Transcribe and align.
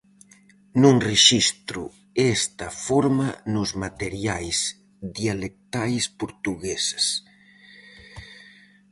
Non 0.81 0.95
rexistro 1.09 1.83
esta 2.35 2.67
forma 2.85 3.27
nos 3.53 3.69
materiais 3.83 4.57
dialectais 5.19 6.03
portugueses. 6.21 7.05